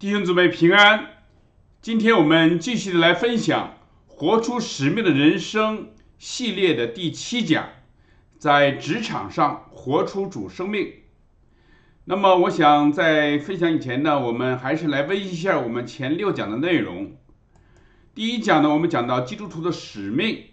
[0.00, 1.08] 弟兄姊妹平安，
[1.82, 3.74] 今天我们继续的来分享
[4.10, 5.76] 《活出使命的人生》
[6.16, 7.68] 系列的第七讲，
[8.38, 10.90] 在职场上活出主生命。
[12.06, 17.18] 那么，我想在分享以前呢，我们还是来温习一下我们前六讲的内容。
[18.14, 20.44] 第一讲呢，我们讲到基督徒的使命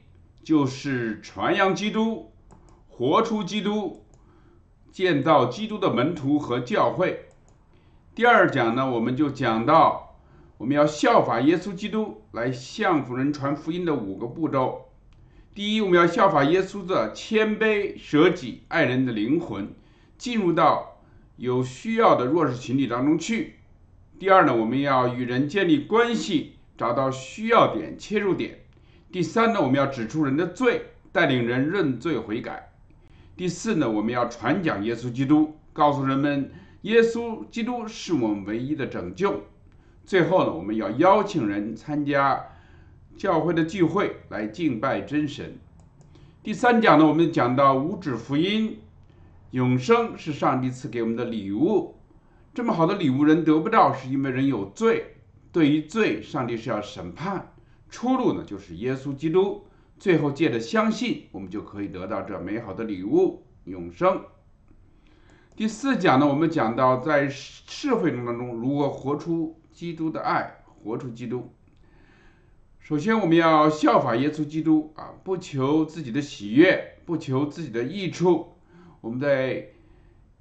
[0.43, 2.33] 就是传扬基督，
[2.89, 4.05] 活出基督，
[4.91, 7.26] 建造基督的门徒和教会。
[8.17, 10.17] 第二讲呢，我们就讲到
[10.57, 14.89] 我们要效法耶稣基督来向人传福音的五个步骤。
[15.53, 19.71] 第一，我们要效法耶稣的谦卑、舍己、爱人的灵魂，
[20.17, 20.97] 进入到
[21.35, 23.57] 有需要的弱势群体当中去。
[24.17, 26.55] 第二呢，我们要与人建立关系。
[26.75, 28.61] 找到需要点、切入点。
[29.11, 32.71] 第三呢，我们要指出人的罪，带领人认罪悔改。
[33.35, 39.41] 第四呢，我们要传讲耶稣基督，告诉人们耶稣基督是我们唯一的拯救。
[40.05, 42.45] 最后呢，我们要邀请人参加
[43.17, 45.57] 教会的聚会来敬拜真神。
[46.43, 48.79] 第三讲呢，我们讲到五指福音，
[49.51, 51.95] 永生是上帝赐给我们的礼物。
[52.53, 55.15] 这么好的礼物人得不到，是因为人有罪。
[55.51, 57.53] 对于罪，上帝是要审判，
[57.89, 59.65] 出路呢就是耶稣基督。
[59.99, 64.21] 最后借着相信，我们就可以得到这美好的礼物——永生。
[65.57, 71.51] 第四讲呢，我们讲到在社会中当中如何活出基督的爱，活出基督。
[72.77, 78.53] 首先，我们要效法耶稣基督啊，不求自己的喜悦，不求自己的益处，
[79.01, 79.69] 我们在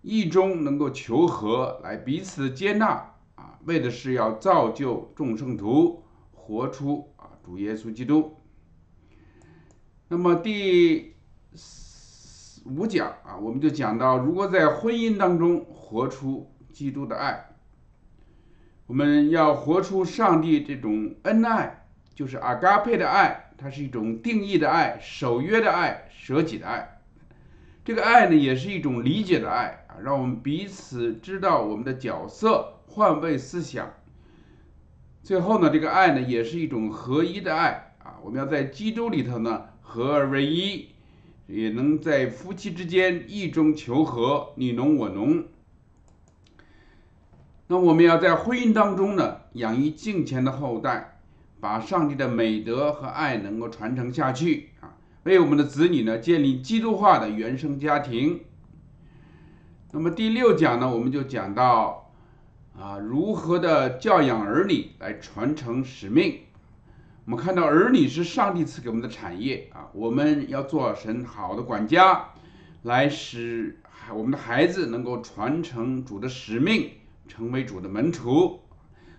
[0.03, 3.59] 意中能够求和，来彼此接纳啊。
[3.65, 8.37] 为的是要造就众圣徒，活出啊主耶稣基督。
[10.09, 11.15] 那么第
[11.55, 11.86] 四
[12.67, 17.51] 五讲啊，我们就讲到，如果在婚姻当中活出基督的爱，
[18.87, 27.01] 我们要活出上帝这种恩爱，就是阿嘎佩的爱，它是一种定义的爱、守约的爱、舍己的爱。
[27.85, 32.73] 这个爱呢，也是一种理解的爱啊，让我们彼此知道我们的角色。
[32.89, 33.93] 换位思想，
[35.23, 38.17] 最后呢，这个爱呢，也是一种合一的爱啊。
[38.23, 40.89] 我们要在基督里头呢，合而为一，
[41.47, 45.45] 也能在夫妻之间意中求和，你侬我侬。
[47.69, 51.19] 那我们要在婚姻当中呢，养育敬虔的后代，
[51.61, 58.41] 把上帝的美德和爱能够传承下去啊，为我们的子女呢，建立基督化的原生家庭。
[59.93, 62.03] 那么第六讲呢，我们就讲到。
[62.79, 66.41] 啊，如何的教养儿女来传承使命？
[67.27, 72.29] 我们看到儿女是上帝赐给我们的产业啊，我们要做神好的管家，
[72.83, 73.81] 来使
[74.15, 76.89] 我们的孩子能够传承主的使命，
[77.27, 78.61] 成为主的门徒。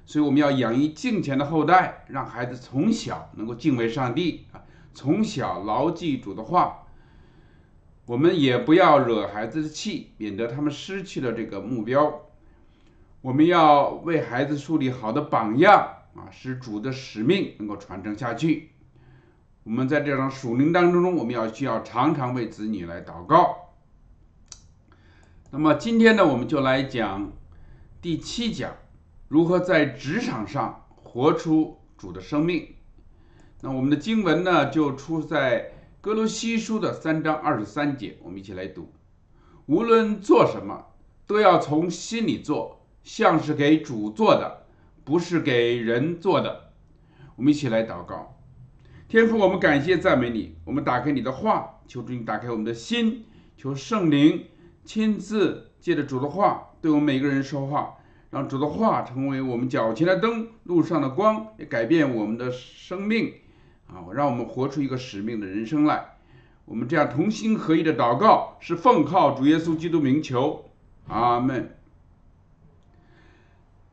[0.06, 4.64] 所以我们要养育敬虔的后代，让孩子从小能够敬畏上帝啊，
[4.94, 6.86] 从小牢记主的话。
[8.06, 12.22] 我们也不要惹孩子的气，免得他们失去了这个目标。
[13.20, 18.72] 我们要为孩子树立好的榜样啊，使主的使命能够传承下去。
[19.64, 23.74] 我们在这场属灵当中，我们要需要常常为子女来祷告。
[25.52, 27.32] 那么今天呢，我们就来讲
[28.02, 28.74] 第七讲，
[29.28, 32.76] 如何在职场上活出主的生命。
[33.62, 38.92] 那我们的经文呢，就出在哥罗西书的三章二十三节，我们一起来读：
[39.68, 40.88] 无论做什么，
[41.28, 42.76] 都要从心里做。
[43.04, 44.66] 像是给主做的，
[45.08, 46.74] 不是给人做的。
[47.38, 48.38] 我们一起来祷告，
[49.08, 50.58] 天父，我们感谢赞美你。
[50.66, 53.24] 我们打开你的话，求主你打开我们的心，
[53.56, 54.48] 求圣灵
[54.84, 58.00] 亲自借着主的话对我们每个人说话，
[58.32, 63.32] 让主的话成为我们脚前的灯，路上的光，也改变我们的生命
[63.88, 64.12] 啊！
[64.14, 66.18] 让我们活出一个使命的人生来。
[66.66, 70.66] 我们这样同心合一的祷告，是奉靠主耶稣基督名求，
[71.08, 71.77] 阿门。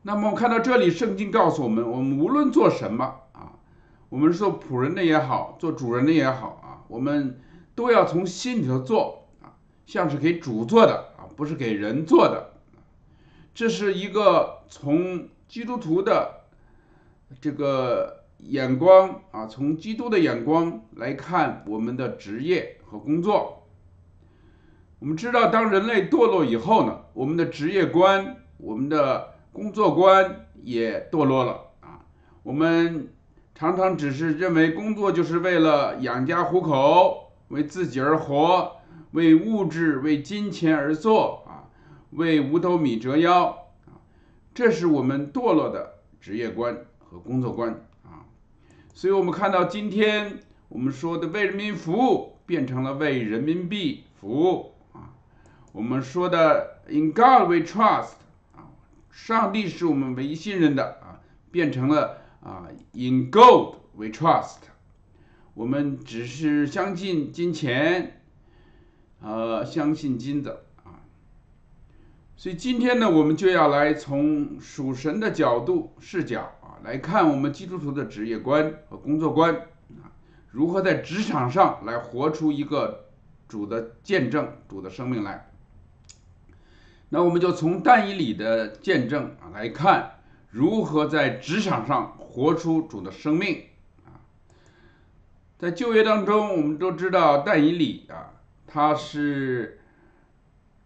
[0.07, 3.53] 那么我看到这里，圣经告诉我们，我们无论做什么啊，
[4.09, 7.41] 我们是做仆人的也好，做主人的也好啊，我们
[7.73, 9.57] 都要从心里头做啊，
[9.87, 12.51] 像是给主做的啊，不是给人做的。
[13.55, 16.41] 这是一个从基督徒的
[17.41, 23.63] 这个眼光啊，从基督的眼光来看我们的职业和工作。
[24.99, 32.03] 我们知道，当人类堕落以后呢，我们的职业观，我们的工作观也堕落了啊！
[32.43, 33.07] 我们
[33.53, 38.75] 常常只是认为工作就是为了养家糊口，为自己而活，
[39.11, 41.71] 为物质、为金钱而做啊，
[42.11, 43.45] 为五斗米折腰
[43.85, 43.95] 啊！
[44.53, 48.27] 这是我们堕落的职业观和工作观啊。
[48.93, 55.15] 所以我们看到今天我们说的为人民服务变成了为人民币服务啊。
[55.71, 58.15] 我们说的 In God we trust，
[59.15, 64.57] 上帝是我们唯一信任的啊，变成了啊 In gold we trust，
[65.53, 68.21] 我们只是相信金钱，
[69.21, 70.99] 呃，相信金子啊。
[72.35, 79.55] 所以今天呢，我们就要来从属神的角度视角啊，来看我们基督徒的职业观和工作观
[80.03, 80.11] 啊，
[80.51, 83.05] 如何在职场上来活出一个
[83.47, 85.49] 主的见证、主的生命来。
[87.15, 90.15] 那我们就从但以理的见证啊来看，
[90.49, 93.67] 如何在职场上活出主的生命
[94.03, 94.19] 啊。
[95.57, 98.33] 在旧约当中，我们都知道但以理啊，
[98.67, 99.79] 他是。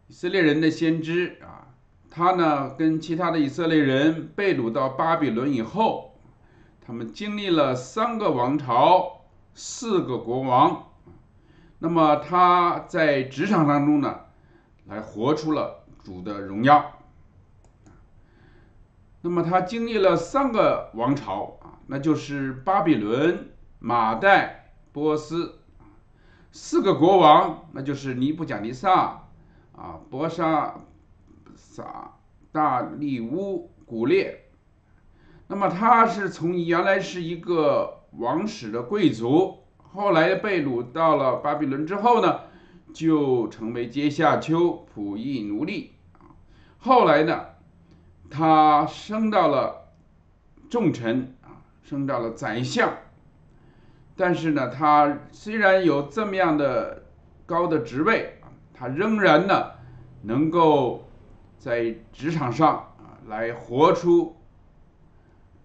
[0.07, 1.73] 以色列人的先知啊，
[2.11, 6.13] 他呢跟其他的以色列人被掳到巴比伦以后，
[6.85, 9.21] 他们经历了三个王朝、
[9.55, 10.89] 四个国王，
[11.79, 14.19] 那么他在职场当中呢，
[14.85, 16.93] 来活出了主的荣耀。
[19.21, 25.59] 那么他经历了三个王朝啊，那就是巴比伦、马代、波斯，
[26.51, 29.25] 四个国王，那就是尼布甲尼撒。
[29.73, 30.75] 啊，博沙
[31.55, 32.15] 撒
[32.51, 34.49] 大利乌古列，
[35.47, 42.41] 那么他是从原来是一个王室的贵族，后来被掳到了巴比伦之后呢，
[42.93, 46.35] 就成为阶下囚仆役奴隶啊。
[46.77, 47.45] 后来呢，
[48.29, 49.93] 他升到了
[50.69, 52.93] 重臣啊，升到了宰相。
[54.15, 57.05] 但是呢，他虽然有这么样的
[57.45, 58.35] 高的职位。
[58.81, 59.71] 他仍然呢，
[60.21, 61.09] 能够
[61.57, 64.37] 在职场上啊来活出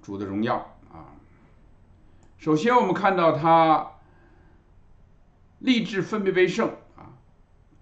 [0.02, 0.56] 主的荣耀
[0.92, 1.14] 啊。
[2.36, 3.92] 首先，我们看到他
[5.60, 6.72] 立志分别为圣，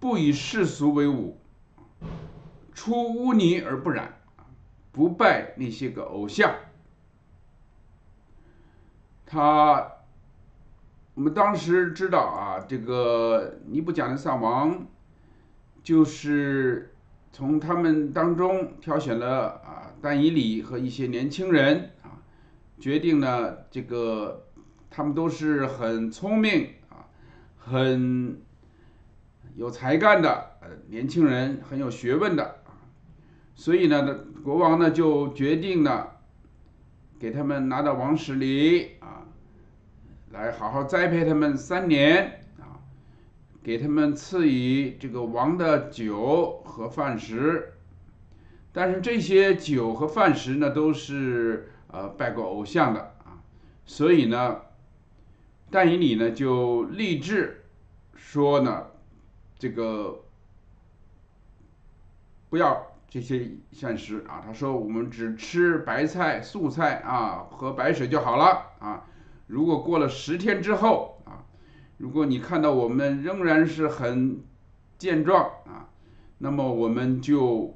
[0.03, 1.39] 不以世俗为伍，
[2.73, 4.19] 出污泥而不染
[4.91, 6.53] 不拜那些个偶像。
[9.25, 9.93] 他，
[11.13, 14.85] 我们当时知道啊，这个尼布甲尼撒王。
[15.81, 16.93] 就是
[17.31, 22.19] 从他们当中挑选了啊，丹以理和一些年轻人啊，
[22.77, 24.47] 决定呢，这个
[24.89, 27.07] 他们都是很聪明啊，
[27.57, 28.41] 很
[29.55, 32.73] 有才干的呃年轻人，很有学问的啊，
[33.55, 36.07] 所以呢，国王呢就决定呢，
[37.19, 39.25] 给他们拿到王室里啊，
[40.31, 42.81] 来好好栽培他们三年啊。
[43.63, 47.75] 给他们赐予这个王的酒和饭食，
[48.73, 53.39] 但是这些酒和饭食呢，都是呃拜过偶像的啊，
[53.85, 54.57] 所以呢，
[55.71, 57.63] 但以理呢就立志
[58.15, 58.87] 说呢，
[59.63, 60.25] 这个
[62.49, 69.05] 不要这些膳食啊，他说我们只吃白菜、素菜啊，和白水就好了啊。
[69.47, 71.47] 如果过了十天之后啊。
[71.97, 74.43] 如果你看到我们仍然是很
[74.97, 75.87] 健壮啊，
[76.39, 77.73] 那么我们就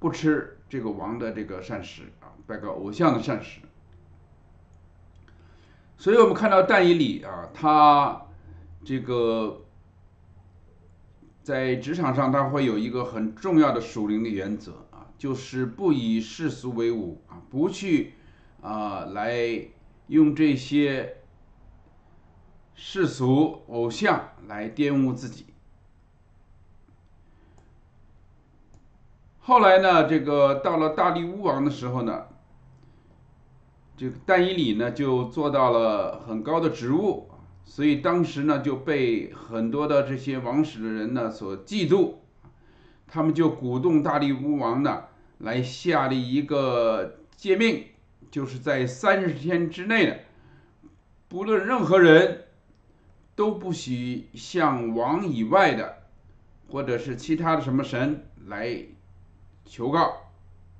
[0.00, 3.60] 不吃这个王的这个膳食啊，拜个偶像的膳食。
[5.96, 8.26] 所以我们看到但以理啊，他
[8.84, 9.63] 这个
[11.44, 18.14] 在职场上他会有一个很重要的属灵的原则啊，就是不以世俗为伍啊，不去
[18.60, 19.68] 啊来
[20.08, 21.18] 用这些。
[22.76, 25.46] 世俗偶像来玷污自己。
[29.38, 32.24] 后来呢，这个到了大力乌王的时候呢，
[33.96, 37.28] 这个但以理呢就做到了很高的职务，
[37.64, 42.14] 所以当时呢就被很多的这些王室的人呢所嫉妒，
[43.06, 45.04] 他们就鼓动大力乌王呢
[45.38, 47.86] 来下令一个诫命，
[48.30, 50.14] 就是在三十天之内呢，
[51.28, 52.40] 不论任何人。
[53.36, 56.04] 都不许向王以外的，
[56.68, 58.78] 或者是其他的什么神来
[59.64, 60.30] 求告，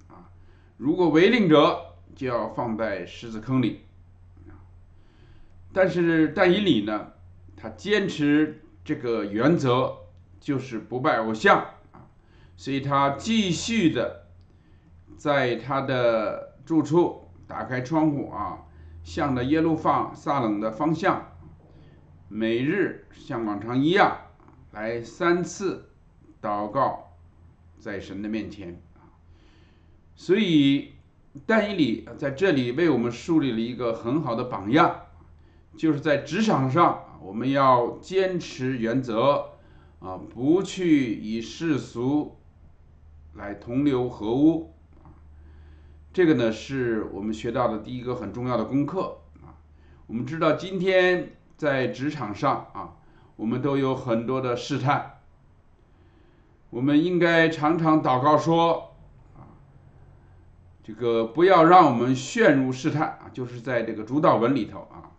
[0.06, 0.30] 啊，
[0.76, 3.80] 如果违令者，就要放在狮子坑里。
[5.74, 7.08] 但是但以理呢，
[7.56, 9.92] 他坚持这个原则，
[10.38, 11.58] 就是不拜偶像
[11.90, 12.06] 啊，
[12.56, 14.28] 所以他继续的
[15.16, 18.60] 在他的住处打开窗户啊，
[19.02, 21.32] 向着耶路撒冷的方向。
[22.28, 24.16] 每日像往常一样
[24.72, 25.90] 来三次
[26.40, 27.16] 祷告，
[27.78, 29.10] 在神的面前啊，
[30.16, 30.94] 所以
[31.46, 35.03] 但以理在这里为我们树立了一个很好的榜样，
[35.76, 39.50] 就是在职场上我们要坚持原则
[39.98, 42.36] 啊，不去以世俗
[43.34, 45.10] 来同流合污啊。
[46.12, 49.58] 这个呢，是我们学到的第一个很重要的功课啊。
[50.06, 52.96] 我们知道今天在职场上啊，
[53.36, 55.18] 我们都有很多的试探，
[56.70, 58.94] 我们应该常常祷告说
[59.34, 59.48] 啊，
[60.84, 65.10] 这个不要让我们陷入试探啊，就是在这个主导文里头啊。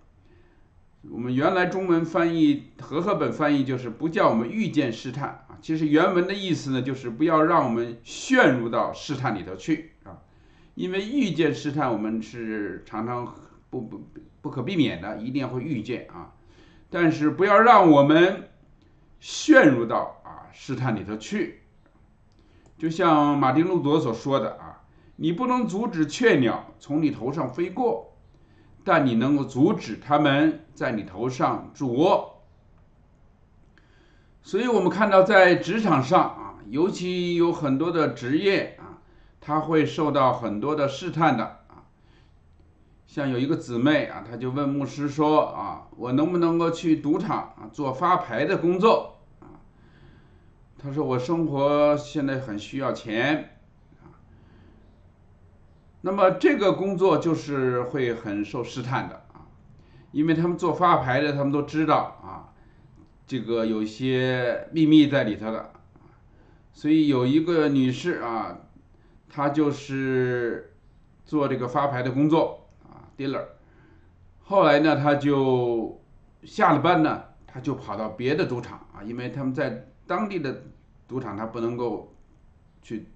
[1.12, 10.20] 我们原来中文翻译和合本翻译就是不叫我们遇见试探啊，其实原文的意思呢，就是不要让我们陷入到试探里头去啊。
[10.74, 13.34] 因为遇见试探，我们是常常
[13.70, 14.08] 不不
[14.42, 16.34] 不可避免的，一定会遇见啊。
[16.90, 18.50] 但是不要让我们
[19.20, 21.62] 陷入到啊试探里头去。
[22.78, 24.84] 就像马丁路德所说的啊，
[25.16, 28.15] 你不能阻止雀鸟从你头上飞过，
[28.86, 32.44] 但你能够阻止他们在你头上筑窝。
[34.42, 38.96] 所以我们看到在职场上啊，尤其有很多的职业啊。
[39.42, 41.86] 他会受到很多的试探的啊，
[43.06, 49.62] 像有一个姊妹啊，她就问牧师说啊，我能不能够去赌场啊做发牌的工作啊？
[50.82, 53.55] 他说我生活现在很需要钱。
[56.06, 59.50] 那么这个工作就是会很受试探的啊，
[60.12, 62.54] 因为他们做发牌的，他们都知道啊，
[63.26, 65.72] 这个有一些秘密在里头的，
[66.72, 68.60] 所以有一个女士啊。
[69.28, 70.74] 她就是
[71.26, 73.44] 做这个发牌的工作啊，dealer。
[74.44, 76.02] 后来呢，他就
[76.44, 80.64] 下了班呢，他就跑到别的赌场啊，因为他们在当地的
[81.06, 82.16] 赌场他不能够
[82.82, 83.08] 去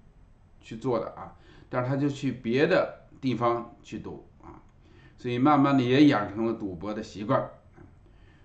[0.60, 1.32] 去做的啊，
[1.70, 4.60] 但是他就去别的地方去赌啊，
[5.16, 7.48] 所以慢慢的也养成了赌博的习惯。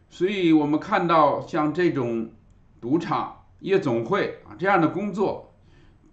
[0.10, 2.32] 所以我们看到像这种
[2.80, 5.52] 赌场、夜总会啊这样的工作。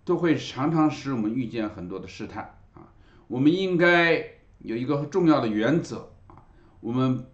[0.04, 2.90] 都会常常使我们遇见很多的试探啊！
[3.28, 4.16] 我们应该
[4.58, 6.42] 有一个重要的原则啊，
[6.80, 7.24] 我们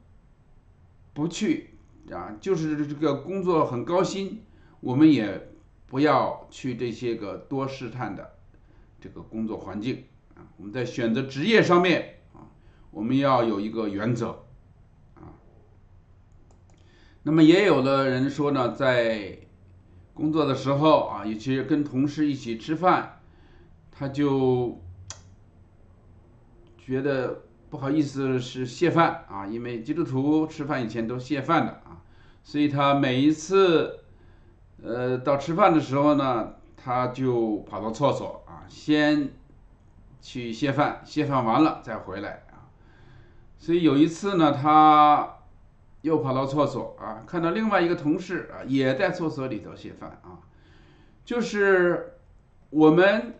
[1.15, 1.71] 不去
[2.13, 4.43] 啊，就是这个工作很高薪，
[4.81, 5.49] 我们也
[5.87, 8.35] 不要去这些个多试探的
[9.01, 10.47] 这个工作环境啊。
[10.57, 12.47] 我们在选择职业上面啊，
[12.91, 14.45] 我们要有一个原则
[15.15, 15.35] 啊。
[17.23, 19.39] 那么也有的人说呢，在
[20.15, 23.21] 工作的时候啊，尤其是跟同事一起吃饭，
[23.91, 24.81] 他就
[26.79, 32.03] 觉得不好意思是谢饭啊，因为基督徒吃饭以前都谢饭的啊，
[32.43, 34.01] 所以他每一次
[34.83, 39.31] 呃到吃饭的时候呢，他就跑到厕所，先
[40.21, 42.69] 去谢饭，谢饭完了再回来啊，
[43.59, 45.35] 所以有一次呢，他。
[46.03, 50.39] 又跑到厕所啊，看到另外一个同事啊，也在厕所里头写饭啊。
[51.25, 52.15] 就是
[52.71, 53.35] 我们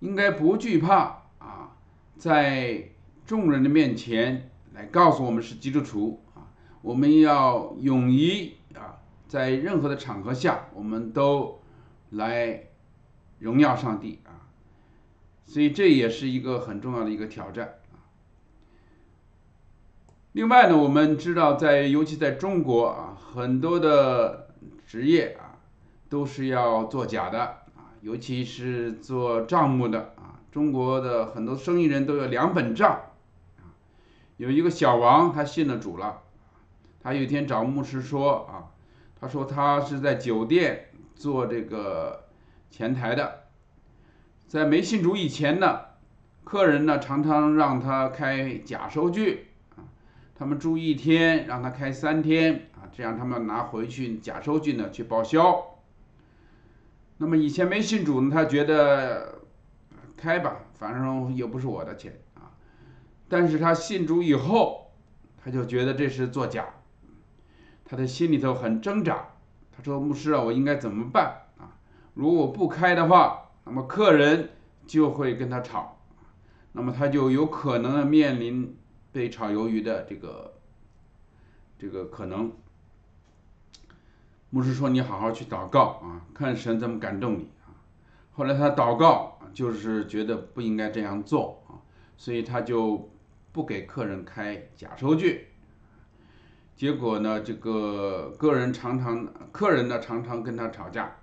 [0.00, 1.74] 应该不惧怕啊，
[2.18, 2.90] 在
[3.24, 6.52] 众人的面前来告诉我们是基督徒啊。
[6.82, 11.58] 我们要勇于啊，在任何的场合下，我们都
[12.10, 12.67] 来
[13.38, 14.46] 荣耀上帝啊。
[15.44, 17.76] 所以这也是一个很重要的一个挑战。
[20.32, 24.50] 另外呢，我们知道，在尤其在中国啊，很多的
[24.86, 25.56] 职业啊，
[26.08, 30.38] 都是要做假的啊，尤其是做账目的啊。
[30.52, 32.90] 中国的很多生意人都有两本账
[33.56, 33.72] 啊。
[34.36, 36.20] 有一个小王，他信了主了，
[37.00, 38.70] 他有一天找牧师说啊，
[39.18, 42.27] 他说他是在酒店做这个
[42.70, 43.44] 前台的，
[44.46, 45.80] 在没信主以前呢，
[46.44, 49.82] 客人呢常常让他开假收据啊。
[50.34, 55.78] 他们住一天，让他开三天啊，这样他们拿回去假收据呢去报销。
[57.16, 59.40] 那么以前没信主呢，他觉得
[60.16, 62.54] 开吧，反正又不是我的钱啊。
[63.28, 64.92] 但是他信主以后，
[65.42, 66.66] 他就觉得这是作假，
[67.84, 69.30] 他的心里头很挣扎。
[69.76, 71.47] 他说：“牧师啊，我应该怎么办？
[72.18, 74.50] 如果不开的话，那么客人
[74.86, 76.00] 就会跟他吵，
[76.72, 78.74] 那么他就有可能面临。”
[79.10, 80.52] 被炒鱿鱼的这个
[81.78, 82.52] 这个可能，
[84.50, 87.72] 牧师说你好好去祷告啊，看神怎么感动你啊。
[88.32, 91.80] 后来他祷告，就是觉得不应该这样做啊，
[92.18, 93.10] 所以他就
[93.50, 95.48] 不给客人开假收据。
[96.76, 101.16] 结果呢，这个个人常常客人呢常常跟他吵架。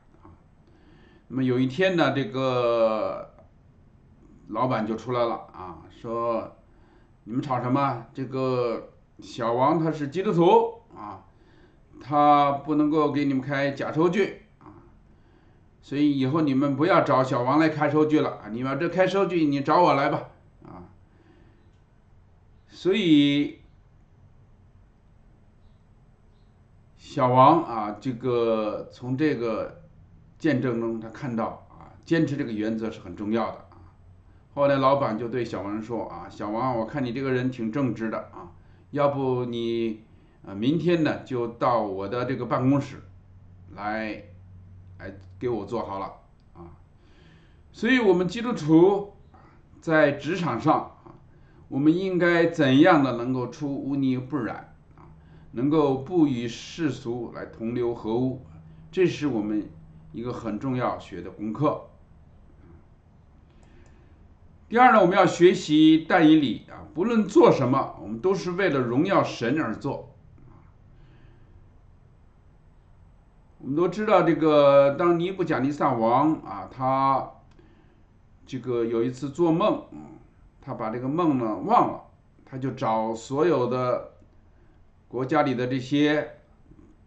[1.27, 3.33] 那么有一天呢，这个
[4.49, 6.55] 老板就出来了啊，说
[7.23, 8.05] 你们吵什么？
[8.13, 11.25] 这个小王他是基督徒啊，
[12.01, 14.85] 他不能够给你们开假收据啊，
[15.81, 20.29] 所以以后你们不要找小王来开收据了，你们这开收据你找我来吧
[20.63, 20.89] 啊，
[22.69, 23.59] 所以。
[26.97, 29.84] 小王啊，这个从这个
[30.37, 33.93] 见证中，他看到啊，坚持这个原则是很重要的啊。
[34.53, 38.51] 后来老板就对小王说啊，小王，我看你这个人挺正直的啊，
[38.91, 40.03] 要不你
[40.45, 43.01] 啊明天呢就到我的这个办公室
[43.75, 44.23] 来，
[44.99, 46.13] 来给我做好了
[46.53, 46.77] 啊。
[47.71, 49.13] 所以，我们基督徒
[49.81, 51.11] 在职场上啊，
[51.67, 55.11] 我们应该怎样的能够出污泥不染啊？
[55.51, 58.45] 能够不与世俗来同流合污，
[58.91, 59.67] 这是我们
[60.15, 61.89] 一个很重要学的功课。
[64.69, 70.15] 第二呢，我们要学习但以理啊，不论做什么，我们都是为了荣耀神而做。
[73.59, 77.29] 我们都知道，这个当尼布甲尼撒王啊，他
[78.45, 79.83] 这个有一次做梦，
[80.61, 82.03] 他把这个梦呢忘了，
[82.45, 84.11] 他就找所有的。
[85.07, 86.39] 国家里的这些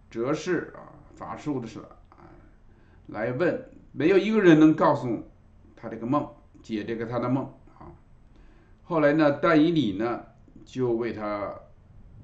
[0.08, 0.80] 哲士啊、
[1.14, 1.97] 法术的事啊，
[3.08, 5.28] 来问，没有一个人能告诉
[5.76, 6.28] 他这个梦，
[6.62, 7.44] 解这个他的梦
[7.78, 7.92] 啊。
[8.82, 10.22] 后来呢，但以理呢
[10.64, 11.54] 就为他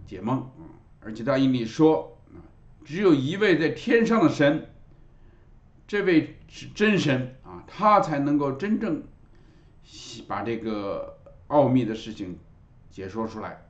[0.06, 0.64] 解梦啊，
[1.00, 2.38] 而且但以理说啊，
[2.84, 4.70] 只有一位在天上的神，
[5.86, 9.02] 这位是真神啊，他才能够真正
[10.26, 12.38] 把这个奥秘的事情
[12.90, 13.60] 解说出来。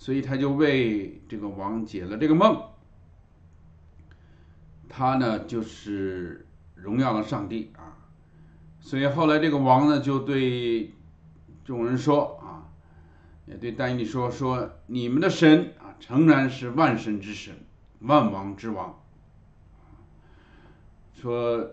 [0.00, 2.67] 所以他就为这个王解了这个梦，
[4.98, 8.02] 他呢就是荣耀了上帝啊，
[8.80, 10.92] 所以后来这个王呢就对
[11.64, 12.66] 众人说啊，
[13.46, 17.54] 也对丹尼说说你们的神啊诚然是万神之神，
[18.00, 19.00] 万王之王，
[21.14, 21.70] 说，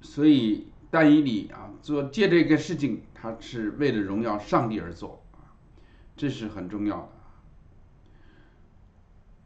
[0.00, 5.22] 所以但以理啊做借这个事情，他是为了荣耀上帝而做。
[6.16, 7.08] 这是很重要的。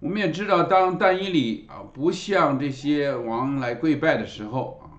[0.00, 4.96] 我们也知道，当但以理啊不向这些王来跪拜的时候啊，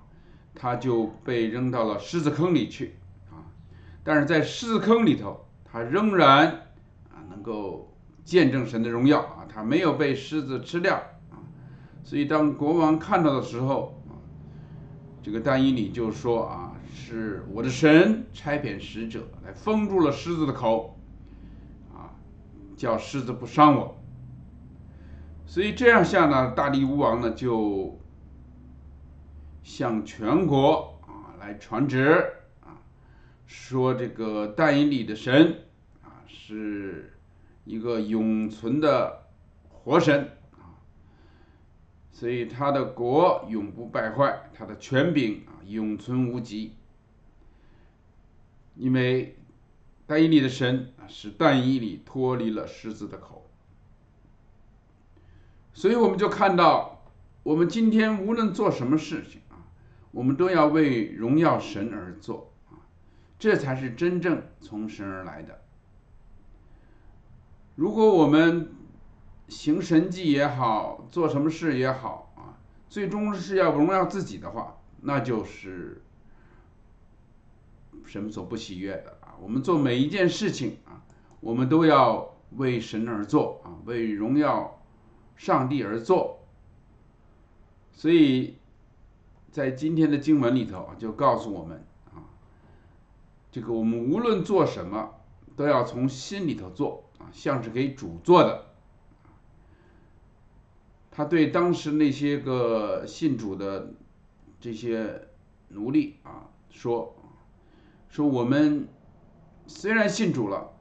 [0.54, 2.98] 他就被扔到了狮子坑里去
[3.32, 3.50] 啊。
[4.04, 6.48] 但是在狮子坑里头，他仍然
[7.10, 7.92] 啊能够
[8.24, 10.96] 见证神的荣耀啊，他没有被狮子吃掉
[11.32, 11.42] 啊。
[12.04, 14.14] 所以当国王看到的时候啊，
[15.24, 20.96] 这个但以理就说啊，是我的神差遣使者来封住了狮子的口
[21.92, 22.14] 啊。
[22.78, 24.01] 叫狮子不伤我，
[25.52, 28.00] 所以这样下呢，大力乌王呢就
[29.64, 32.24] 向全国啊来传旨
[32.62, 32.80] 啊，
[33.46, 35.66] 说这个但以里的神
[36.04, 37.20] 啊是
[37.66, 39.24] 一个永存的
[39.68, 40.80] 活神啊，
[42.14, 46.78] 所以他的国永不败坏，他的权柄啊永存无极，
[48.76, 49.36] 因为。
[50.08, 53.51] 但以里的神啊，使但以里脱离了狮子的口，
[55.74, 57.04] 所以我们就看到，
[57.44, 59.66] 我们今天无论做什么事情啊，
[60.12, 62.84] 我们都要为荣耀神而做啊，
[63.40, 65.62] 这才是真正从神而来的。
[67.76, 68.74] 如果我们
[69.48, 76.04] 行神迹也好，做什么事也好啊，最终是要荣耀自己的话，那就是
[78.06, 79.34] 神所不喜悦的啊。
[79.42, 81.02] 我们做每一件事情啊，
[81.40, 84.81] 我们都要为神而做啊，为荣耀
[85.41, 86.38] 上帝而坐。
[87.91, 88.60] 所以
[89.51, 92.30] 在今天的经文里头就告诉我们啊，
[93.51, 95.15] 这个我们无论做什么，
[95.56, 98.65] 都要从心里头做啊，像是给主做的。
[101.10, 103.93] 他对当时那些个信主的
[104.60, 105.27] 这些
[105.69, 107.15] 奴隶啊说，
[108.10, 108.88] 说我们。
[109.67, 110.73] 虽然信主了，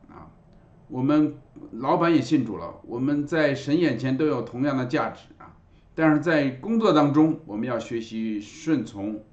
[0.91, 1.37] 我们
[1.73, 5.57] 老板也信主了，我们在神眼前都有同样的价值啊。
[5.95, 9.25] 但是在工作当中，我们要学习顺从、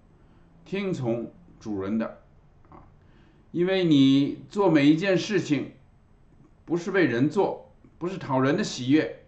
[0.64, 2.20] 听从主人的
[2.70, 2.86] 啊，
[3.52, 5.72] 因为你做每一件事情，
[6.64, 9.24] 不是为人做，不是讨人的喜悦，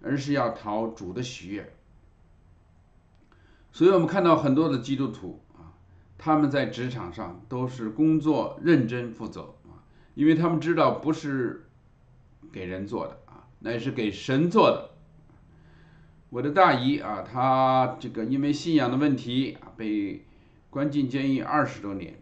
[0.00, 1.74] 而是要讨主的喜悦。
[3.70, 5.76] 所以我们看到很多的基督徒啊。
[6.22, 9.54] 他们在职场上都是工作认真负责，
[10.14, 11.68] 因为他们知道不是
[12.52, 14.90] 给人做的啊，乃是给神做的。
[16.30, 20.24] 我的大姨啊，她这个因为信仰的问题啊，被
[20.68, 22.14] 关进监狱二十多年，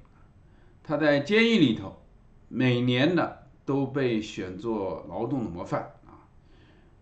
[0.82, 2.02] 她在监狱里头，
[2.48, 3.32] 每年呢
[3.64, 6.24] 都被选作劳动的模范啊。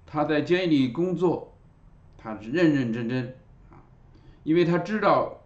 [0.05, 1.57] 他在监狱里工作，
[2.19, 3.37] 他是认认真真
[3.71, 3.83] 啊，
[4.43, 5.43] 因为他知道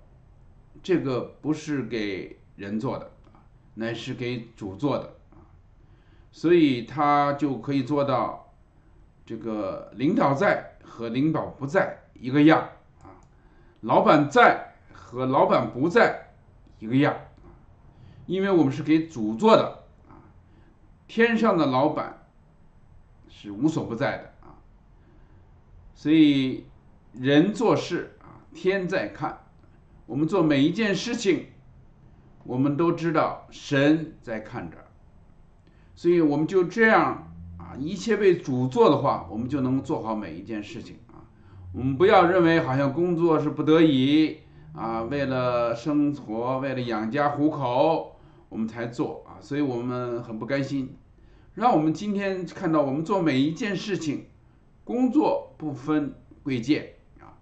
[0.82, 5.14] 这个不是给人做的啊，乃是给主做的，
[6.30, 8.52] 所以他就可以做到
[9.26, 12.68] 这个领导在和领导不在一个样
[13.02, 13.18] 啊，
[13.80, 16.30] 老板在和老板不在
[16.78, 17.50] 一个样啊，
[18.26, 20.22] 因为我们是给主做的啊，
[21.08, 22.26] 天上的老板
[23.28, 24.54] 是无所不在的啊。
[25.94, 26.66] 所以，
[27.12, 29.46] 人做事啊，天在看。
[30.06, 31.48] 我们做每一件事情，
[32.44, 34.76] 我们都知道神在看着。
[36.00, 41.28] 所以，我们就这样啊，一切为主做的话，我们就能做好每一件事情啊。
[41.74, 44.38] 我们不要认为好像工作是不得已
[44.72, 48.16] 啊，为了生活，为了养家糊口，
[48.48, 49.36] 我们才做啊。
[49.42, 50.96] 所以我们很不甘心。
[51.52, 54.24] 让我们今天看到，我们做每一件事情。
[54.84, 57.36] 工作不分贵贱啊，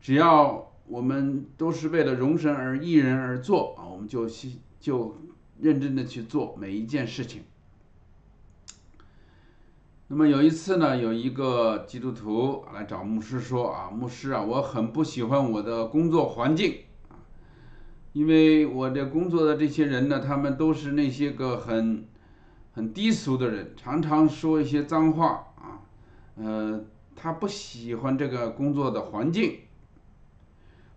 [0.00, 5.14] 只要我们都是为了容神而一人而做啊，我们就去就
[5.60, 7.42] 认真的去做每一件事情。
[10.14, 17.16] 那么有一次呢，有一个基督徒来找牧师说啊，牧师啊，我很不喜欢我的工作环境啊，
[18.12, 22.06] 因为我这工作的这些人呢，他们都是那些个很
[22.74, 25.80] 很低俗的人，常常说一些脏话啊。
[26.36, 26.84] 呃，
[27.16, 29.60] 他不喜欢这个工作的环境。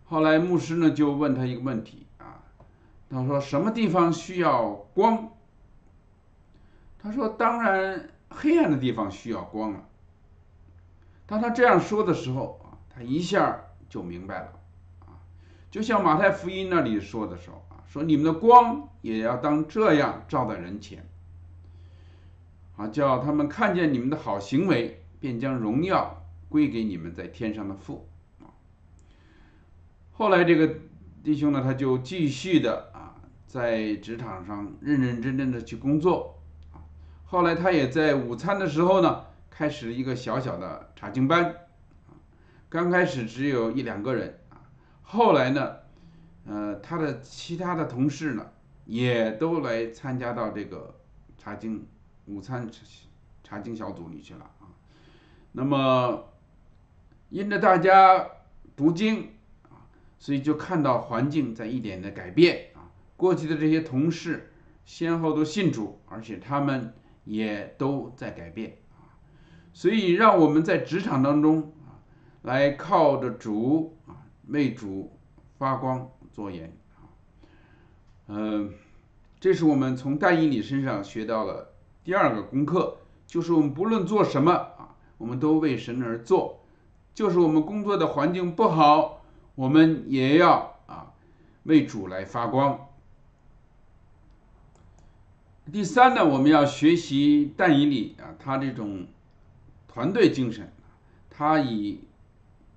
[0.04, 2.44] 后来牧师呢就问他一个问题啊，
[3.10, 5.30] 他说什么地方需要光？
[7.00, 9.88] 他说当然黑暗的地方需要光了。
[11.26, 14.60] 当他这样说的时候啊，他一下就明白了
[15.08, 15.18] 啊，
[15.72, 21.08] 就像马太福音那里说的时候啊，说你们的光也要当这样照在人前，
[22.76, 25.02] 啊，叫他们看见你们的好行为。
[25.18, 28.08] 便将荣耀归给你们在天上的父
[28.42, 28.46] 啊。
[30.12, 30.76] 后来这个
[31.24, 33.16] 弟兄呢，他就继续的啊，
[33.48, 36.44] 在职场上认认真真的去工作。
[37.28, 41.56] 后来他也在午餐的时候呢，开始一个小小的查经班。
[42.70, 44.62] 刚开始只有一两个人啊，
[45.02, 45.76] 后来呢，
[46.46, 48.46] 呃，他的其他的同事呢，
[48.86, 50.96] 也都来参加到这个
[51.38, 51.88] 查经
[52.26, 52.70] 午餐
[53.44, 54.46] 查经小组里去了。
[54.60, 54.70] 啊
[55.52, 56.26] 那么，
[57.30, 58.28] 因着大家
[58.76, 59.32] 读经
[59.70, 59.88] 啊，
[60.20, 62.92] 所以就看到环境在一点的改变啊。
[63.18, 64.52] 过去的这些同事
[64.84, 66.94] 先后都信主，而且他们
[67.26, 69.12] 也都在改变啊。
[69.74, 72.00] 所以让我们在职场当中啊，
[72.44, 75.12] 来靠着主啊，为主
[75.58, 77.12] 发光作盐啊。
[78.28, 78.74] 嗯，
[79.40, 84.96] 这是我们从戴以礼身上学到了第二个功课，就是我们不论做什么啊。
[85.18, 86.60] 我们都为神而做，
[87.14, 89.22] 就是我们工作的环境不好，
[89.56, 91.14] 我们也要啊
[91.64, 92.90] 为主来发光。
[95.72, 99.08] 第三呢，我们要学习但以理啊，他这种
[99.88, 100.72] 团队精神，
[101.30, 102.02] 他以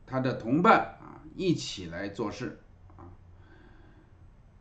[0.06, 2.60] 他的同伴啊一起来做事
[2.96, 3.04] 啊。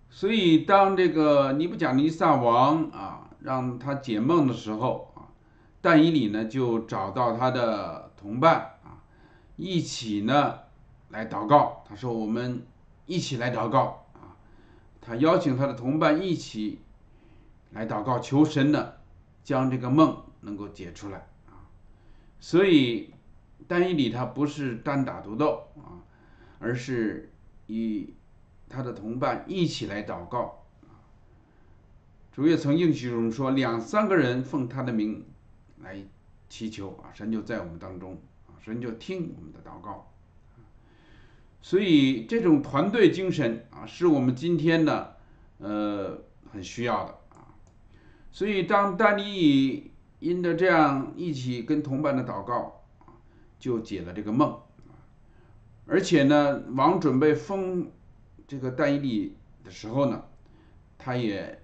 [0.10, 5.32] 所以当这个尼布甲尼撒王啊让他解梦的时候啊。
[5.80, 9.00] 但以理呢，就找到他的同伴啊，
[9.56, 10.60] 一起呢
[11.10, 11.84] 来祷告。
[11.88, 12.64] 他说：“我们
[13.06, 14.36] 一起来祷告啊。”
[15.00, 16.82] 他邀请他的同伴一起
[17.78, 18.94] 来祷告，求神呢
[19.44, 21.70] 将这个梦能够解出来啊。
[22.40, 23.14] 所以
[23.68, 26.02] 但以理他不是单打独斗啊，
[26.60, 27.32] 而是
[27.68, 28.14] 与
[28.68, 30.98] 他的同伴一起来祷告啊。
[32.32, 35.24] 主也曾应许我们说：“两三个人奉他的名。”
[35.84, 36.04] 来
[36.50, 40.12] 祈求啊，神就在我们当中啊，神就听我们的祷告。
[41.62, 45.10] 所以这种团队精神啊，是我们今天呢
[45.60, 46.20] 呃
[46.52, 47.20] 很需要的。
[48.32, 52.84] 所以当丹尼因着这样一起跟同伴的祷告，
[53.60, 54.60] 就解了这个梦。
[55.86, 57.92] 而且呢，王准备封
[58.48, 60.24] 这个丹尼利的时候呢，
[60.98, 61.62] 他也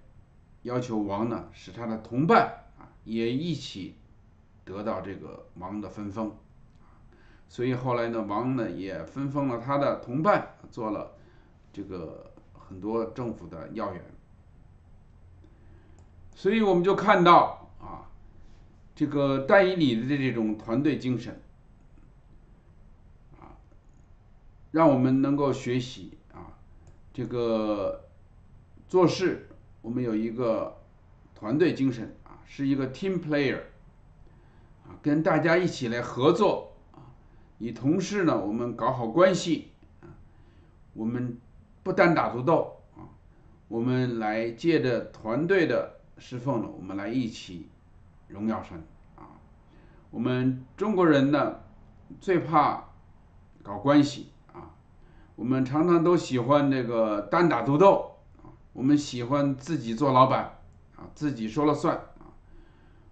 [0.61, 3.95] 要求王呢，使他的同伴啊也一起。
[4.65, 6.33] 得到这个王的分封，
[7.49, 11.17] 所以后来呢，王呢也分封了他的同伴，做了
[11.73, 14.01] 这个很多政府的要员。
[16.35, 18.09] 所以我们就看到啊，
[18.95, 21.41] 这个戴以礼的这种团队精神
[23.39, 23.55] 啊，
[24.71, 26.57] 让我们能够学习啊，
[27.13, 28.09] 这个
[28.87, 29.47] 做事
[29.81, 30.81] 我们有一个
[31.33, 33.59] 团队精神啊，是一个 team player
[34.85, 37.13] 啊，跟大家一起来合作啊，
[37.59, 40.09] 与同事呢，我们搞好关系啊，
[40.93, 41.37] 我们
[41.83, 43.07] 不单打独斗啊，
[43.67, 47.67] 我们来借着团队的侍奉呢，我们来一起
[48.27, 48.81] 荣耀神
[49.15, 49.27] 啊。
[50.09, 51.59] 我们中国人呢，
[52.19, 52.85] 最怕
[53.61, 54.71] 搞关系啊，
[55.35, 58.47] 我们常常都喜欢这个单打独斗啊。
[58.73, 60.59] 我们喜欢自己做老板，
[60.95, 62.31] 啊，自己说了算啊。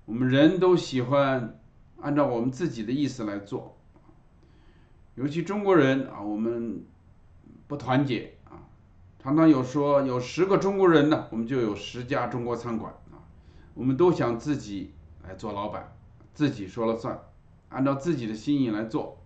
[0.06, 1.60] 我们人都喜欢
[2.02, 3.78] 按照我们自己的意思来做，
[5.16, 6.86] 尤其中国人啊，我们
[7.68, 8.36] 不团结。
[9.24, 13.22] 常常有说有十个中国人呢，我们就有十家中国餐馆啊。
[13.76, 15.96] 我们都想自己来做老板，
[16.34, 17.20] 自己说了算，
[17.70, 19.20] 按照自己的心意来做。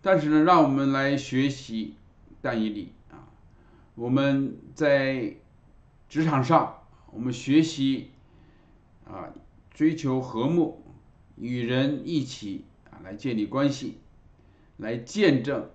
[0.00, 1.96] 但是呢，让我们来学习
[2.40, 2.92] 但以理。
[3.96, 5.34] 我们在
[6.08, 8.12] 职场上，我们学习
[9.04, 9.34] 啊，
[9.72, 10.84] 追求和睦，
[11.34, 13.98] 与人一起啊来建立关系，
[14.76, 15.68] 来见证，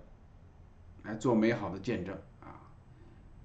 [1.02, 2.16] 来做美好的见证。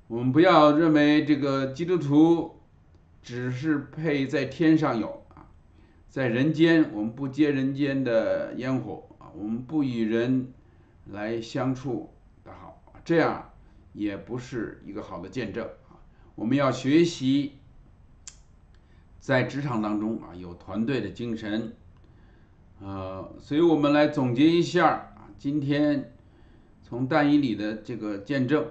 [0.10, 2.58] 我们不要认为这个基督徒
[3.22, 5.46] 只是配在天上有啊，
[6.10, 10.52] 在人间我们不接人间的烟火啊，我们不与人
[11.06, 12.10] 来相处
[12.44, 13.46] 的好，这样。
[13.92, 15.98] 也不是一个好的见证啊！
[16.36, 17.54] 我们要学习
[19.20, 21.74] 在职场当中啊有团队的精神，
[22.80, 26.14] 呃，所以我们来总结一下啊，今天
[26.84, 28.64] 从但以里的这个见证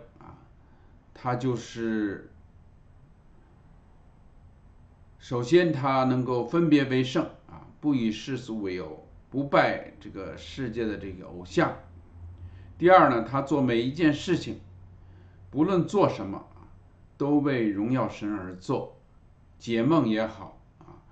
[1.20, 2.30] 他就是
[5.18, 11.76] 首先他能够分别为圣啊，不以世俗为偶，不拜这个世界的这个偶像。
[12.78, 14.60] 第二呢，他做每一件事情。
[15.50, 16.46] 不论做什么
[17.16, 19.00] 都为荣耀神而做，
[19.58, 21.02] 解梦也好啊，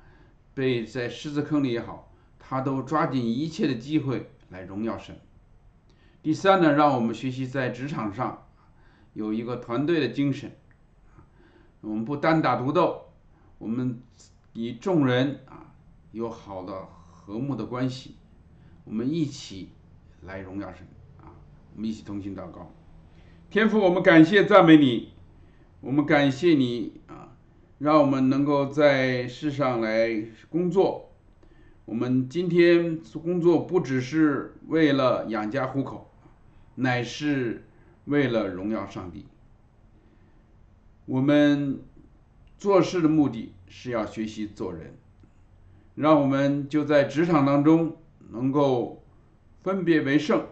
[0.55, 5.19] 被在狮子坑里也好，他都抓紧一切的机会来荣耀神。
[6.23, 8.46] 第三呢，让我们学习在职场上
[9.17, 10.53] 有一个团队的精神，
[11.81, 13.07] 我们不单打独斗，
[13.57, 13.99] 我们
[14.53, 15.73] 与众人啊
[16.13, 18.17] 有好的和睦的关系，
[18.85, 19.71] 我们一起
[20.21, 20.87] 来荣耀神
[21.19, 21.33] 啊，
[21.75, 22.71] 我们一起同心祷告。
[23.49, 25.15] 天父，我们感谢赞美你，
[25.81, 27.33] 我们感谢你啊，
[27.79, 30.11] 让我们能够在世上来
[30.51, 31.11] 工作。
[31.87, 36.13] 我们今天工作不只是为了养家糊口，
[36.75, 37.66] 乃是
[38.07, 39.27] 为了荣耀上帝。
[41.05, 41.81] 我们
[42.59, 44.95] 做事的目的是要学习做人，
[45.95, 47.97] 让我们就在职场当中
[48.31, 49.05] 能够
[49.63, 50.47] 分别为圣，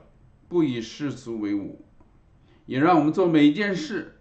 [0.49, 1.85] 不以世俗为伍。
[2.67, 4.17] 也让我们做每一件事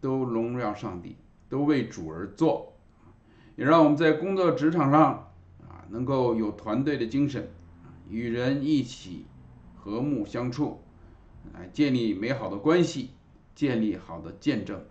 [0.00, 1.16] 都荣耀上帝，
[1.48, 2.72] 都为主而做。
[3.56, 5.30] 也让我们在工作职场上
[5.62, 7.48] 啊，能够有团队的精神，
[8.08, 9.26] 与人一起
[9.74, 10.80] 和睦相处，
[11.52, 13.10] 来建立美好的关系，
[13.54, 14.84] 建立好的见证。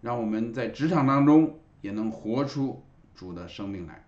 [0.00, 2.82] 让我们在职场当中也能活出
[3.14, 4.06] 主的生命来。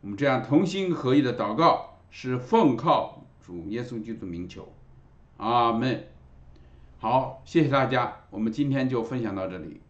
[0.00, 4.72] 我们这样同心合意的祷告，是奉靠主耶稣基督名求。
[5.38, 6.04] 阿门。
[6.98, 9.80] 好，谢谢大家，我们今天就分享到这里。